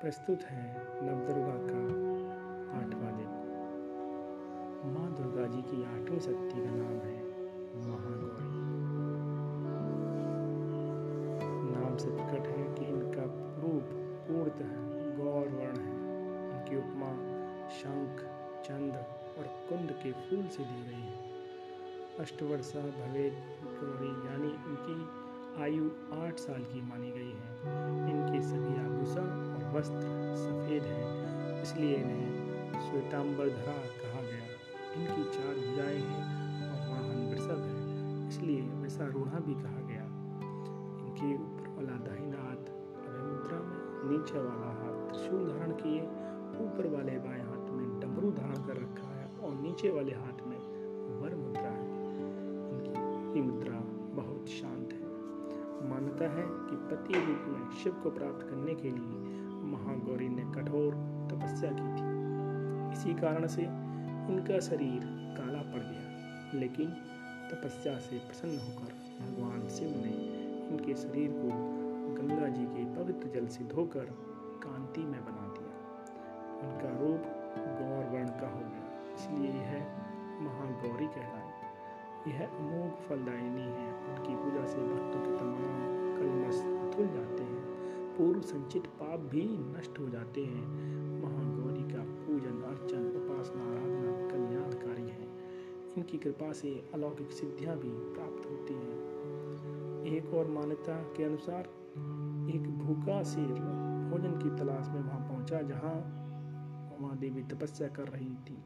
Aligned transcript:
प्रस्तुत 0.00 0.42
है 0.42 0.76
नवदुर्गा 1.02 1.54
का 1.54 1.80
आठवां 2.78 3.16
दिन। 3.16 3.32
माँ 4.94 5.14
दुर्गा 5.14 5.46
जी 5.46 5.62
की 5.62 5.84
आठवीं 5.84 6.18
शक्ति 6.18 6.60
का 6.60 6.70
नाम 6.70 6.94
है 7.00 7.24
महागौरी। 7.88 8.48
नाम 11.72 11.96
से 11.96 12.10
प्रकट 12.10 12.46
है 12.46 12.74
कि 12.74 12.84
इनका 12.84 13.22
रूप 13.62 13.82
पूर्णतः 14.28 14.72
गौर 15.16 15.48
वर्ण 15.48 15.80
है। 15.80 15.94
इनकी 16.50 16.76
उपमा 16.76 17.12
शंख, 17.68 18.20
चंद 18.64 18.92
और 19.38 19.44
कुंद 19.68 19.92
के 20.02 20.12
फूल 20.12 20.46
से 20.46 20.64
दी 20.64 20.82
गई 20.82 21.02
है। 21.02 21.30
अष्टवर्षा 22.20 22.80
भवेद 22.80 23.32
गौरी 23.64 24.28
यानी 24.28 24.48
इनकी 24.48 25.20
आयु 25.62 25.90
आठ 26.22 26.38
साल 26.38 26.62
की 26.62 26.82
मानी 26.82 27.10
गई 27.10 27.32
है। 27.32 27.50
इनके 28.10 28.42
सभी 28.42 28.84
आभूषण 28.86 29.59
वस्त्र 29.70 30.06
सफ़ेद 30.36 30.82
हैं, 30.82 31.62
इसलिए 31.62 31.96
इन्हें 31.96 32.80
श्वेतांबरधरा 32.80 33.74
कहा 33.98 34.20
गया। 34.20 34.46
इनकी 34.96 35.24
चार 35.30 35.54
भुजाएँ 35.56 36.00
हैं 36.00 36.22
और 36.68 36.78
वाहन 36.88 37.20
वृषभ 37.30 37.60
है, 37.60 38.28
इसलिए 38.28 38.62
वृषारूढ़ा 38.80 39.38
भी 39.38 39.54
कहा 39.54 39.80
गया। 39.88 40.04
इनके 41.00 41.34
ऊपर 41.34 41.68
वाला 41.68 41.98
दाहिना 41.98 42.42
हाथ 42.42 42.64
अभय 43.06 43.22
मुद्रा 43.22 43.58
में 43.58 43.78
नीचे 44.10 44.38
वाला 44.38 44.72
हाथ 44.80 45.08
त्रिशूल 45.08 45.48
धारण 45.48 45.72
किए, 45.72 46.02
ऊपर 46.60 46.86
वाले 46.86 47.18
बाएँ 47.18 47.42
हाथ 47.42 47.70
में 47.70 48.00
डमरू 48.00 48.30
धारण 48.32 48.66
कर 48.66 48.82
रखा 48.82 49.14
है 49.14 49.28
और 49.42 49.54
नीचे 49.54 49.90
वाले 49.90 50.12
हाथ 50.12 50.46
में 50.46 50.58
वर 51.20 51.34
मुद्रा 51.36 51.70
है। 51.70 51.88
इनकी 52.70 53.40
मुद्रा 53.40 53.80
बहुत 54.22 54.48
शांत 54.48 54.92
है। 54.92 55.08
मान्यता 55.90 56.24
है 56.24 56.42
कि 56.42 56.76
पति 56.88 57.14
रूप 57.14 57.44
में 57.48 57.70
शिव 57.82 57.92
को 57.92 58.10
प्राप्त 58.10 58.42
करने 58.48 58.74
के 58.74 58.90
लिए 58.90 59.29
महागौरी 59.80 60.28
ने 60.28 60.42
कठोर 60.54 60.94
तपस्या 61.30 61.70
की 61.72 61.88
थी। 61.96 62.08
इसी 62.92 63.14
कारण 63.20 63.46
से 63.46 63.62
इनका 63.62 64.58
शरीर 64.60 65.00
काला 65.38 65.62
पड़ 65.72 65.82
गया, 65.82 66.58
लेकिन 66.60 66.90
तपस्या 67.50 67.98
से 67.98 68.18
प्रसन्न 68.18 68.58
होकर 68.58 68.92
भगवान 69.20 69.68
शिव 69.68 69.90
ने 69.96 70.12
इनके 70.68 70.94
शरीर 70.94 71.30
को 71.30 71.48
गंगा 72.14 72.48
जी 72.48 72.64
के 72.66 72.84
पवित्र 72.96 73.28
जल 73.28 73.46
से 73.46 73.64
धोकर 73.64 74.06
कांति 74.64 75.02
में 75.02 75.20
बना 75.24 75.46
दिया। 75.54 75.72
उनका 76.60 76.90
रूप 76.98 77.22
गौर 77.78 78.04
वर्ण 78.12 78.28
का 78.40 78.48
हो 78.48 78.60
गया। 78.60 78.84
इसलिए 79.14 79.52
यह 79.52 79.72
महागौरी 80.42 81.06
कहलाई 81.06 81.48
यह 82.28 82.40
अमोघ 82.46 82.90
फलदायिनी 83.08 83.62
है। 83.62 83.88
उनकी 84.04 84.34
पूजा 84.34 84.66
से 84.66 84.80
भक्तों 84.88 85.20
के 85.20 85.36
तमाम 85.38 85.78
कलमश 86.16 86.58
धुल 86.94 87.06
पाप 89.10 89.20
भी 89.20 89.42
नष्ट 89.50 89.98
हो 89.98 90.08
जाते 90.08 90.40
हैं। 90.40 90.66
महागौरी 91.22 91.82
का 91.92 92.02
पूजन, 92.02 92.62
अर्चन, 92.62 93.06
उपासना, 93.16 93.64
आराधना, 93.64 94.28
कल्याणकारी 94.28 95.02
है। 95.02 95.24
इनकी 95.96 96.18
कृपा 96.18 96.52
से 96.52 96.90
अलौकिक 96.94 97.30
सिद्धियाँ 97.30 97.76
भी 97.76 97.88
प्राप्त 97.88 98.46
होती 98.50 98.74
हैं। 98.74 100.06
एक 100.06 100.34
और 100.34 100.46
मान्यता 100.46 101.02
के 101.16 101.24
अनुसार, 101.24 101.60
एक 102.54 102.70
भूखा 102.78 103.22
शेर 103.22 103.52
भोजन 104.10 104.38
की 104.42 104.56
तलाश 104.56 104.88
में 104.88 105.00
वहाँ 105.00 105.28
पहुँचा, 105.28 105.62
जहाँ 105.62 105.94
वहाँ 107.00 107.18
देवी 107.18 107.42
तपस्या 107.42 107.88
कर 107.88 108.08
रही 108.08 108.34
थी। 108.48 108.62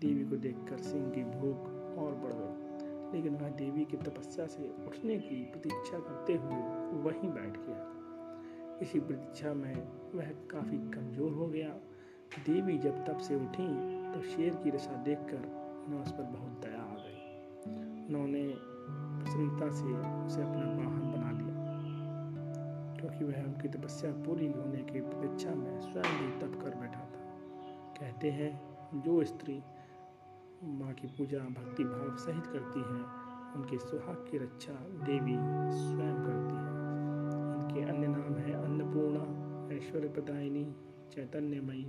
देवी 0.00 0.30
को 0.30 0.36
देखकर 0.36 0.78
सिंह 0.78 1.10
की 1.10 1.24
भूख 1.24 1.66
और 1.98 2.14
बढ़ 2.14 2.32
गई, 2.32 3.16
लेकिन 3.16 3.36
वह 3.36 3.48
देवी 3.48 3.84
की 3.84 3.96
तपस्या 3.96 4.46
से 4.46 4.74
उठने 4.86 5.18
की 5.18 5.44
प्रतीक्षा 5.44 5.98
करते 5.98 6.32
हुए 6.32 6.62
वहीं 7.02 7.30
बैठ 7.30 7.56
गया। 7.56 8.01
इसी 8.82 9.00
प्रतीक्षा 9.00 9.54
में 9.54 9.74
वह 10.14 10.24
काफ़ी 10.24 10.78
कमज़ोर 10.78 11.32
हो 11.32 11.46
गया। 11.46 11.68
देवी 12.46 12.78
जब 12.78 13.04
तब 13.04 13.18
से 13.18 13.34
उठी 13.34 13.66
तो 14.12 14.22
शेर 14.22 14.54
की 14.54 14.70
दशा 14.70 15.02
देखकर 15.02 15.62
उन्हें 15.86 16.00
उस 16.00 16.12
पर 16.12 16.22
बहुत 16.22 16.60
दया 16.64 16.82
आ 16.82 16.94
गई। 16.94 17.18
उन्होंने 18.08 18.54
प्रसन्नता 19.22 19.70
से 19.70 19.84
उसे 20.26 20.42
अपना 20.42 20.64
वाहन 20.66 21.12
बना 21.12 21.30
लिया। 21.30 21.52
क्योंकि 22.96 23.24
वह 23.24 23.44
उनकी 23.44 23.68
तपस्या 23.68 24.12
पूरी 24.12 24.52
होने 24.52 24.82
की 24.82 25.00
प्रतीक्षा 25.00 25.54
में 25.54 25.80
स्वयं 25.80 26.18
भी 26.18 26.30
तप 26.38 26.62
कर 26.62 26.74
बैठा 26.74 27.00
था। 27.00 27.36
कहते 28.00 28.30
हैं, 28.30 28.76
जो 29.02 29.24
स्त्री 29.24 29.62
माँ 30.64 30.92
की 30.92 31.06
पूजा 31.06 31.38
भक्ति 31.38 31.84
भाव 31.84 32.16
सहित 32.16 32.46
करती 32.46 32.80
है, 32.80 33.02
उनके 33.54 33.78
सुहाग 33.78 34.16
की 34.16 34.38
रक्षा 34.38 34.72
देवी 35.06 35.36
स्वयं 35.72 36.16
करती 36.16 36.56
है। 36.56 36.81
इनके 37.72 37.90
अन्य 37.90 38.06
नाम 38.06 38.34
हैं 38.36 38.54
अन्नपूर्णा 38.54 39.20
ऐश्वर्य 39.74 40.08
प्रदायिनी 40.08 40.64
चैतन्यमयी। 41.12 41.84